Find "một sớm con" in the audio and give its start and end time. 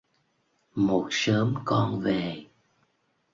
0.75-1.99